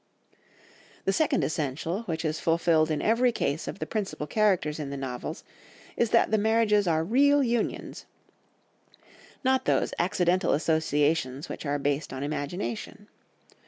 The 1.05 1.13
second 1.13 1.43
essential, 1.43 2.01
which 2.07 2.25
is 2.25 2.39
fulfilled 2.39 2.89
in 2.89 3.03
every 3.03 3.31
case 3.31 3.67
of 3.67 3.77
the 3.77 3.85
principal 3.85 4.25
characters 4.25 4.79
in 4.79 4.89
the 4.89 4.97
novels, 4.97 5.43
is 5.95 6.09
that 6.09 6.31
the 6.31 6.39
marriages 6.39 6.87
are 6.87 7.03
real 7.03 7.43
unions, 7.43 8.07
not 9.43 9.65
those 9.65 9.93
accidental 9.99 10.53
associations 10.53 11.49
which 11.49 11.67
are 11.67 11.77
based 11.77 12.11
on 12.11 12.23
imagination. 12.23 13.09